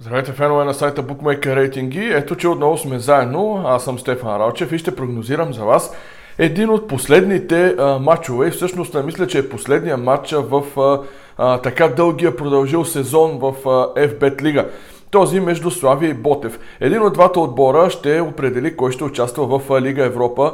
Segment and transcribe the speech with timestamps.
[0.00, 2.10] Здравейте, фенове на сайта Bookmaker Рейтинги.
[2.12, 3.62] Ето, че отново сме заедно.
[3.66, 5.92] Аз съм Стефан Ралчев и ще прогнозирам за вас
[6.38, 8.50] един от последните а, матчове.
[8.50, 11.00] Всъщност не мисля, че е последния матч в а,
[11.38, 13.68] а, така дългия продължил сезон в а,
[14.08, 14.68] FBET Лига.
[15.10, 16.58] Този между Славия и Ботев.
[16.80, 20.52] Един от двата отбора ще определи кой ще участва в Лига Европа.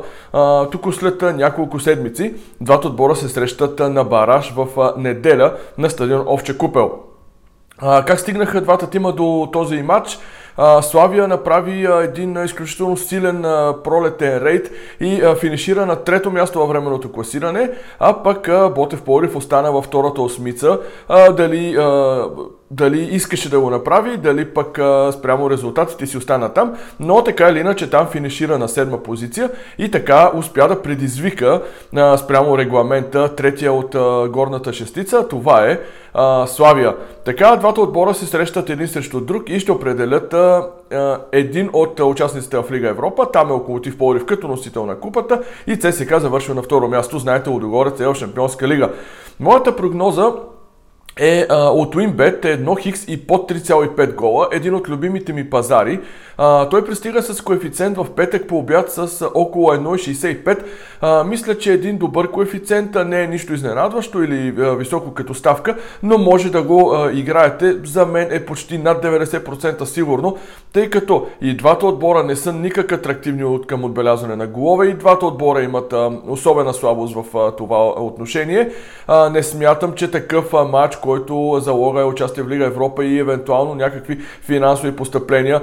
[0.73, 6.59] Тук след няколко седмици двата отбора се срещат на бараж в неделя на стадион Овче
[6.59, 7.14] Купел.
[7.79, 10.19] А, как стигнаха двата тима до този матч?
[10.57, 16.31] А, Славия направи а, един изключително силен а, пролетен рейд и а, финишира на трето
[16.31, 20.79] място във временното класиране, а пък а, Ботев Порив остана във втората осмица.
[21.09, 22.25] А, дали а,
[22.71, 27.49] дали искаше да го направи, дали пък а, спрямо резултатите си остана там, но така
[27.49, 31.63] или иначе там финишира на седма позиция и така успя да предизвика
[31.97, 35.81] а, спрямо регламента третия от а, горната шестица, това е
[36.47, 36.97] Славия.
[37.25, 42.01] Така двата отбора се срещат един срещу друг и ще определят а, а, един от
[42.01, 46.55] участниците в Лига Европа, там е Локомотив Пловдив като носител на купата и ЦСК завършва
[46.55, 48.93] на второ място, знаете, Лудогорец е в Шампионска лига.
[49.41, 50.33] Моята прогноза
[51.17, 55.51] е а, от Winbet е 1 хикс и под 3,5 гола, един от любимите ми
[55.51, 56.01] пазари.
[56.39, 60.59] А, той пристига с коефициент в петък по обяд с около 1,65.
[61.01, 65.77] А, мисля, че един добър коефициент не е нищо изненадващо или а, високо като ставка,
[66.03, 67.77] но може да го а, играете.
[67.85, 70.37] За мен е почти над 90% сигурно,
[70.73, 74.95] тъй като и двата отбора не са никак атрактивни от към отбелязване на голове и
[74.95, 78.71] двата отбора имат а, особена слабост в а, това отношение.
[79.07, 83.19] А, не смятам, че такъв а, матч, който залога е участие в Лига Европа и
[83.19, 85.61] евентуално някакви финансови постъпления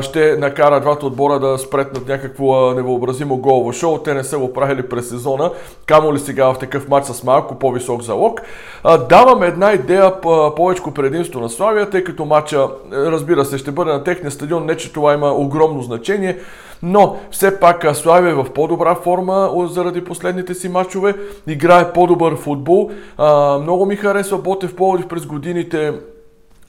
[0.00, 3.98] ще накара двата отбора да спретнат някакво невъобразимо голово шоу.
[3.98, 5.50] Те не са го правили през сезона,
[5.86, 8.40] камо ли сега в такъв матч с малко по-висок залог.
[9.08, 10.20] Давам една идея
[10.56, 14.76] повече предимство на Славия, тъй като матча, разбира се, ще бъде на техния стадион, не
[14.76, 16.38] че това има огромно значение,
[16.82, 21.14] но все пак Славия е в по-добра форма заради последните си матчове,
[21.46, 22.90] играе по-добър футбол.
[23.62, 25.92] много ми харесва Ботев Пловдив през годините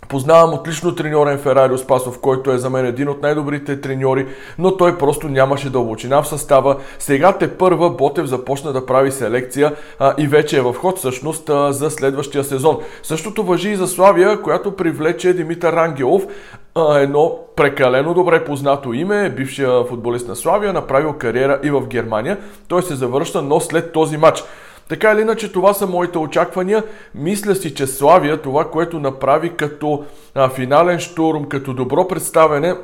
[0.08, 4.28] Познавам отлично треньорен Ферарио Спасов, който е за мен един от най-добрите треньори,
[4.58, 6.78] но той просто нямаше дълбочина в състава.
[7.00, 11.50] Сега те първа Ботев започна да прави селекция а, и вече е в ход всъщност
[11.50, 12.78] а, за следващия сезон.
[13.04, 16.24] Същото въжи и за Славия, която привлече Димитър Рангелов,
[16.76, 22.38] а, едно прекалено добре познато име, бившия футболист на Славия, направил кариера и в Германия.
[22.68, 24.44] Той се завършва, но след този матч.
[24.90, 26.84] Така или иначе, това са моите очаквания.
[27.16, 30.04] Мисля си, че Славия, това, което направи като
[30.36, 32.76] а, финален штурм, като добро представене,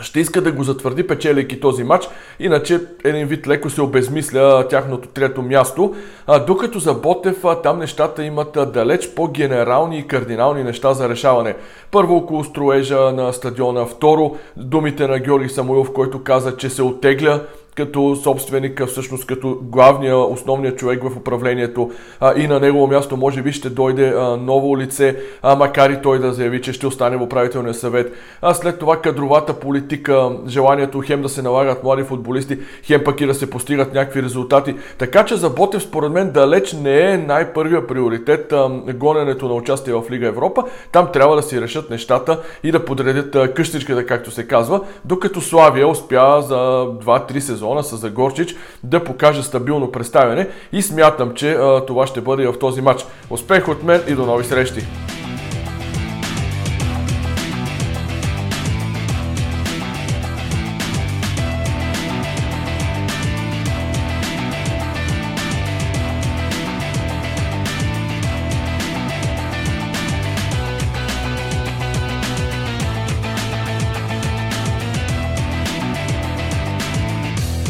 [0.00, 2.08] ще иска да го затвърди, печелейки този матч,
[2.40, 5.94] иначе един вид леко се обезмисля тяхното трето място,
[6.26, 11.56] а, докато за Ботев там нещата имат далеч по-генерални и кардинални неща за решаване.
[11.90, 17.40] Първо около строежа на стадиона, второ думите на Георги Самойлов, който каза, че се оттегля
[17.74, 21.90] като собственик, всъщност като главния, основния човек в управлението
[22.20, 26.02] а, и на негово място може би ще дойде а, ново лице, а, макар и
[26.02, 28.12] той да заяви, че ще остане в управителния съвет.
[28.42, 33.26] А след това кадровата политика, желанието хем да се налагат млади футболисти, хем пък и
[33.26, 34.74] да се постигат някакви резултати.
[34.98, 39.94] Така че за Ботев според мен далеч не е най-първия приоритет а, гоненето на участие
[39.94, 40.64] в Лига Европа.
[40.92, 45.88] Там трябва да си решат нещата и да подредят къщичката, както се казва, докато Славия
[45.88, 51.86] успя за 2-3 сезона сезона с Загорчич да покаже стабилно представяне и смятам, че а,
[51.86, 53.04] това ще бъде в този матч.
[53.30, 54.86] Успех от мен и до нови срещи!